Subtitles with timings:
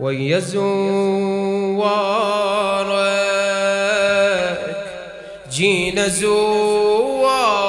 [0.00, 0.60] ويا زوارك
[5.52, 7.60] جينا زوار.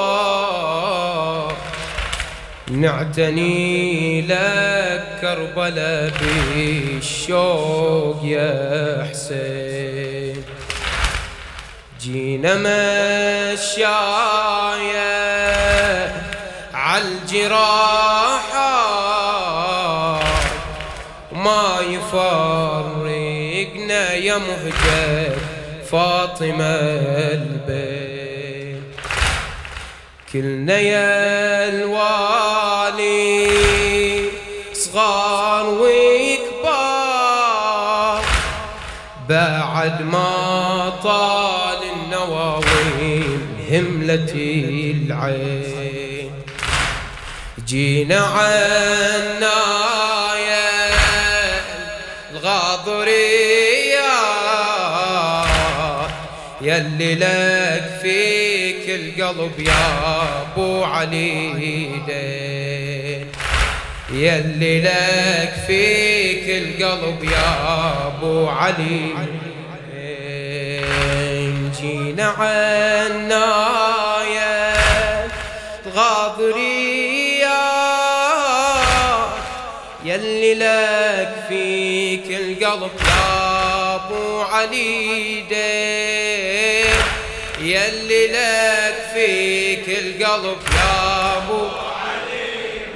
[2.70, 6.12] نعتني لك كربلاء
[6.54, 10.44] بالشوق يا حسين.
[12.00, 12.54] جينا
[13.52, 13.92] مشايا
[16.74, 18.61] عالجراحات
[22.14, 25.36] ما يفرقنا يا مهجر
[25.90, 26.64] فاطمة
[27.32, 28.82] البيت.
[30.32, 33.48] كلنا يا الوالي
[34.72, 36.62] صغار وكبار
[39.28, 46.32] بعد ما طال النواوين هملتي العين.
[47.66, 50.21] جينا عنايا
[52.82, 54.12] الغاضرية
[56.60, 63.26] يلي لك فيك القلب يا أبو علي دين.
[64.10, 69.12] يلي لك فيك القلب يا أبو علي
[71.80, 73.52] جينا عنايا
[75.86, 76.71] الغاضرية
[80.42, 86.94] يلي لك فيك القلب يا أبو علي دين
[87.60, 91.66] يلي لك فيك القلب يا أبو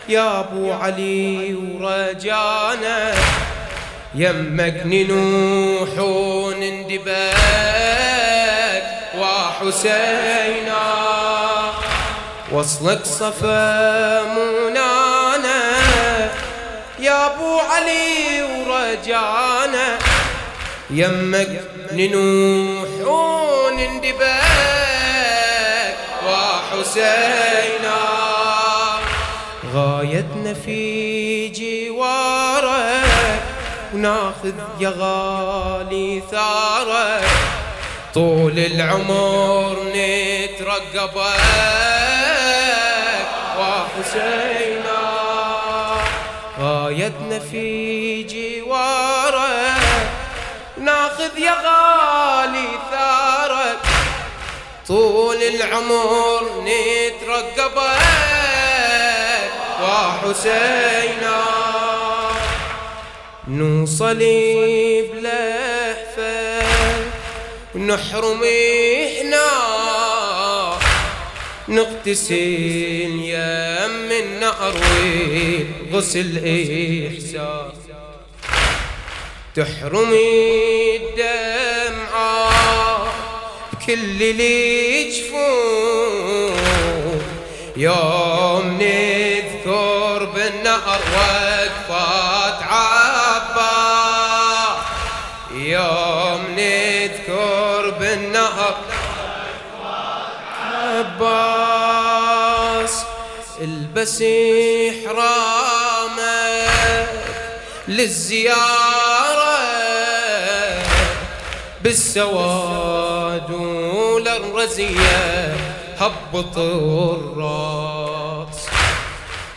[0.09, 3.13] يا أبو علي ورجانا.
[4.15, 7.33] يمك ننوح وندبك
[9.21, 10.83] وحسينا.
[12.51, 15.61] وصلك صفا منانا
[16.99, 19.97] يا أبو علي ورجانا.
[20.89, 24.21] يمك ننوح وندبك
[26.27, 28.01] وحسينا.
[29.73, 33.41] غايتنا في جوارك.
[33.93, 37.60] وناخذ يا غالي ثارك.
[38.13, 41.41] طول العمر نترقبك.
[43.59, 45.01] وحسينا
[46.59, 49.81] غايتنا في جوارك.
[50.77, 53.79] ناخذ يا غالي ثارك.
[54.87, 58.01] طول العمر نترقبك.
[59.83, 61.41] وحسينا
[63.47, 64.19] نوصل
[65.13, 65.70] بلهفة
[67.75, 69.47] ونحرم هنا
[71.67, 74.75] نغتسل يم النهر
[75.93, 76.37] وغسل
[77.07, 77.81] إحساس
[79.55, 82.49] تحرمي الدمعة
[83.73, 86.51] بكل اللي جفون
[87.77, 93.71] يوم نذكر بالنهر وقفات عبا.
[95.53, 96.20] يوم
[97.01, 98.75] نذكر بالنهر.
[101.21, 102.95] عباس
[103.61, 104.23] البس
[105.05, 107.09] حرامك
[107.87, 109.57] للزيارة.
[111.81, 115.55] بالسواد وللرزية
[115.99, 118.57] هبط الراس.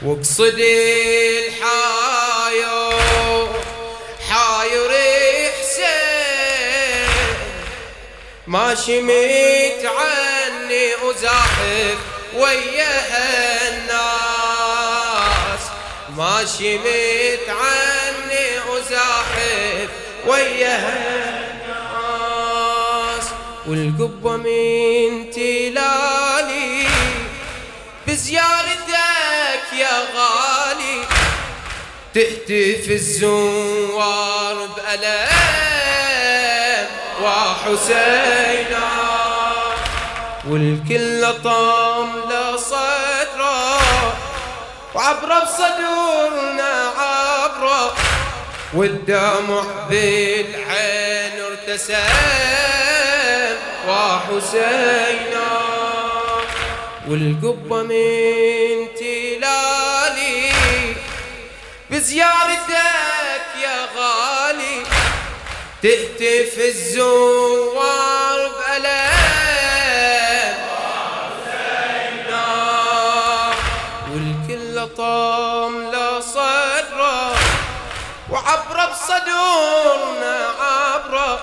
[0.03, 1.94] واقصد الحاير
[8.55, 11.99] ماشي متعني وزاحف
[12.35, 12.95] ويا
[13.69, 15.63] الناس
[16.17, 19.89] ماشي متعني وزاحف
[20.27, 20.77] ويا
[21.55, 23.27] الناس
[23.67, 26.89] والقبة من تلالي
[28.07, 30.99] بزيارتك يا غالي.
[32.15, 35.64] تهتف الزوار بألم
[37.25, 38.89] وحسينا
[40.49, 43.79] والكل طاملة صدره
[44.95, 47.95] وعبره بصدورنا عبره
[48.75, 51.95] والدمع بالعين ارتسم
[53.89, 55.49] وحسينا
[57.09, 60.51] والقبة من تلالي
[61.91, 64.34] بزيارتك يا غالي
[65.85, 69.25] تهتف الزوار بألم
[74.75, 77.35] سطام لصدره
[78.31, 81.43] وعبره بصدورنا عبره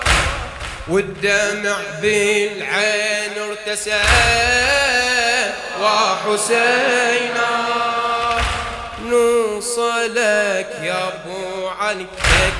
[0.88, 4.02] والدمع بالعين ارتسى.
[5.80, 7.50] وحسينا
[9.12, 12.06] نوصلك يا أبو علي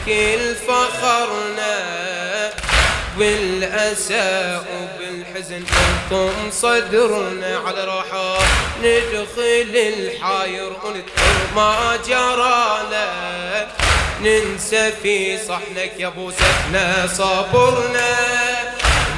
[0.06, 1.78] كل فخرنا
[3.18, 8.38] بالأسى وبالحزن أنتم صدرنا على روحه
[8.82, 13.08] ندخل الحاير ونذكر ما جرانا
[14.20, 18.14] ننسى في صحنك يا أبو سكنة صبرنا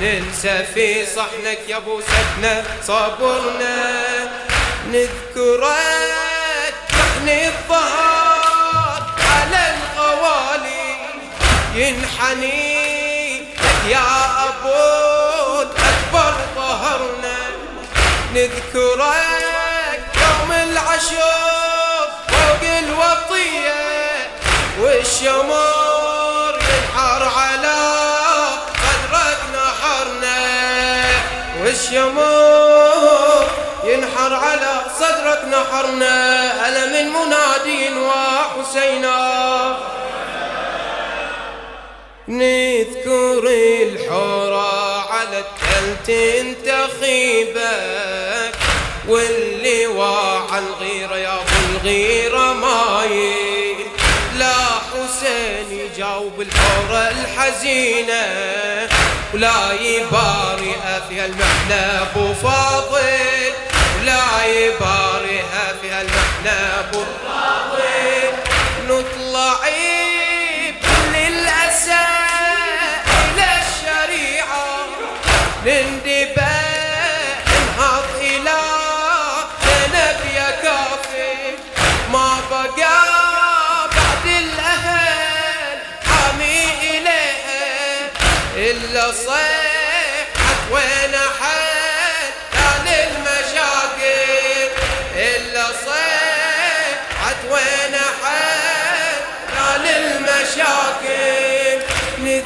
[0.01, 3.85] ننسى في صحنك يا أبو سكنة صبرنا
[4.93, 6.14] نذكرك
[7.25, 10.97] نحن الظهر على الغوالي
[11.75, 13.37] ينحني
[13.89, 14.07] يا
[14.49, 17.39] أبو اكبر ظهرنا
[18.35, 24.31] نذكرك يوم العشر فوق الوطية
[24.81, 25.74] والشمر
[35.05, 36.17] صدرك نحرنا
[36.69, 39.19] ألا من منادي وحسينا.
[42.29, 43.45] نذكر
[43.83, 45.97] الحورة على التل
[46.65, 47.65] تنتخيبك
[49.09, 53.77] واللي واعى الغيرة يا ابو الغيرة مايل.
[54.39, 54.55] لا
[54.91, 58.23] حسين يجاوب الحورة الحزينة
[59.35, 63.44] ولا يبارئها فيها المحنة أبو فاضل.
[65.83, 68.33] فيها المحنة ابو فاضل
[68.89, 69.59] نطلع
[70.71, 72.07] بكل الأسى
[73.07, 74.87] إلى الشريعة
[75.67, 76.55] نندبه
[77.59, 78.61] انهض إلى
[79.65, 81.57] ذنب يا كافي
[82.13, 82.69] ما بقى
[83.97, 88.11] بعد الأهل حامي إليها
[88.57, 89.44] إلا صيحت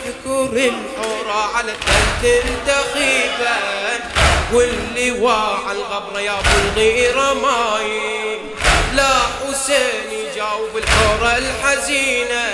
[0.06, 3.58] نذكر الحورة على التل تنتخيبا
[4.52, 8.38] واللي واعى الغبرة يا أبو الغيرة ماي
[8.94, 12.44] لا حسين يجاوب الحورة الحزينة.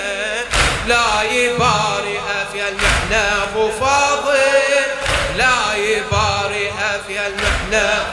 [0.87, 4.37] لا يبارئها في المحنة أبو فاضل.
[5.37, 8.05] لا يبارئها في المحنة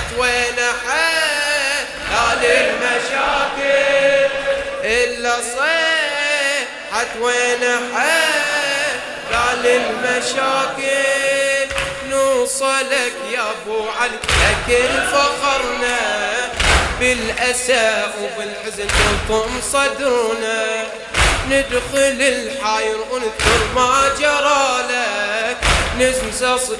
[0.00, 0.56] صيحت وين
[0.86, 4.30] حد قال المشاكل؟
[4.84, 7.64] إلا صيحت وين
[7.94, 9.00] حد
[9.34, 11.00] قال المشاكل؟
[12.10, 15.98] نوصلك يا أبو علي لكن فخرنا
[17.00, 20.84] بالاسى وبالحزن تلطم صدرنا.
[21.50, 25.56] ندخل الحاير ونذكر ما جرى لك
[25.98, 26.78] ننسى صد-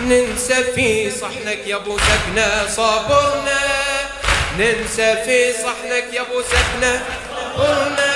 [0.00, 3.60] ننسى في صحنك يا أبو سكنة صبرنا
[4.58, 7.04] ننسى في صحنك يا أبو سكنة
[7.56, 8.14] صبرنا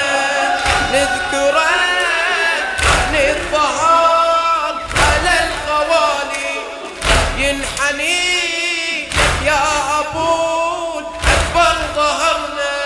[0.93, 1.71] نذكرك
[3.13, 6.53] نتظهر على الغوالي
[7.39, 8.19] ينحني
[9.47, 9.63] يا
[10.01, 12.77] أبو اكبر ظهرنا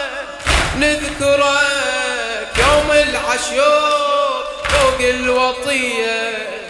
[0.76, 6.63] نذكرك يوم العشور فوق الوطية.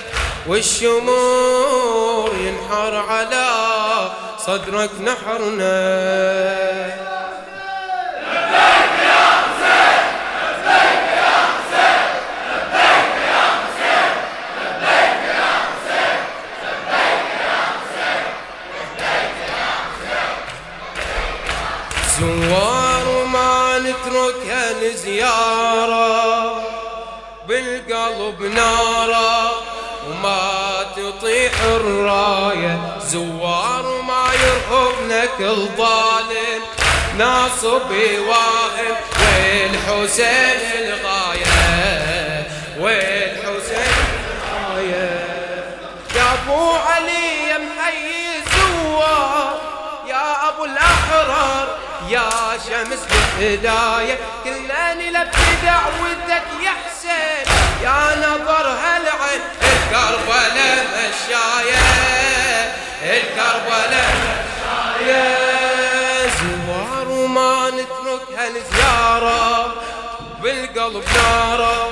[0.47, 3.49] والشمور ينحر على
[4.39, 5.75] صدرك نحرنا.
[31.65, 36.63] الراية زوار وما يرهبنا كل ظالم
[37.19, 37.91] ناصب
[38.29, 42.47] واهم والحسين الغاية
[42.79, 43.95] والحسين
[44.53, 45.25] الغاية.
[46.17, 49.61] يا أبو علي يا محيي زوار
[50.07, 52.31] يا أبو الأحرار يا
[52.67, 52.99] شمس
[53.39, 54.19] بالهداية.
[54.45, 59.41] كلنا نلبي دعوتك يا حسين يا نظر هالعين.
[59.95, 61.85] الكربلاء مشاية
[63.03, 64.15] الكربلاء
[65.01, 69.75] مشاية زوار وما نتركها لزيارة
[70.43, 71.89] بالقلب نارة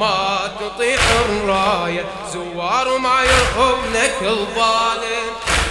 [0.00, 5.30] ما تطيح الراية زوار وما يرهب لك الظالم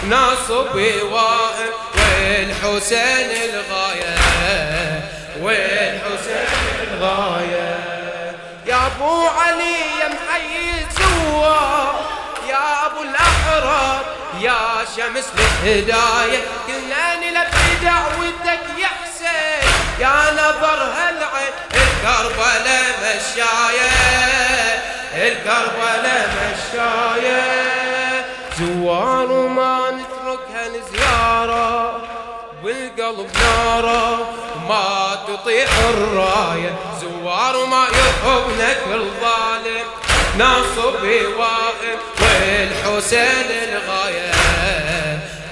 [0.10, 4.16] ناصبي وائل والحسين الغاية
[5.42, 6.48] والحسين
[6.94, 7.99] الغاية.
[8.80, 11.96] يا أبو علي يا محيي زوار
[12.50, 14.06] يا أبو الأحرار
[14.40, 19.70] يا شمس الهداية كلنا نلبي دعوتك يا حسين.
[20.00, 23.92] يا نظر هالعين الكربلاء مشاية.
[25.16, 28.26] الكربلاء مشاية.
[28.60, 32.02] زوار وما نتركها لزيارة
[32.64, 34.30] بالقلب نارة
[34.70, 36.76] ما تطيح الراية.
[37.30, 39.86] زوار وما يرهبنا كل ظالم
[40.38, 41.04] ناصب
[41.38, 44.32] واقف والحسين الغاية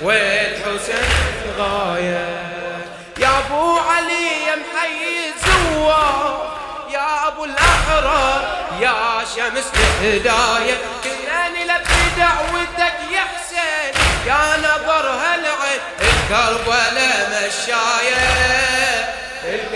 [0.01, 1.09] والحسين
[1.45, 2.27] الغاية
[3.19, 6.51] يا ابو علي يا محيي زوار
[6.93, 8.41] يا ابو الاحرار
[8.81, 9.65] يا شمس
[10.01, 13.93] الهدايه كلنا نلبي دعوتك يا حسين
[14.27, 17.17] يا نظر هالعين الكربلاء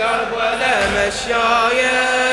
[0.02, 2.31] مشايه الكربلاء مشايه